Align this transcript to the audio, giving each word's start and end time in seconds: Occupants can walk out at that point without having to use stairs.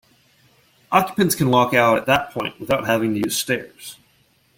Occupants 0.91 1.35
can 1.35 1.51
walk 1.51 1.75
out 1.75 1.95
at 1.99 2.07
that 2.07 2.31
point 2.31 2.59
without 2.59 2.87
having 2.87 3.13
to 3.13 3.19
use 3.19 3.37
stairs. 3.37 3.99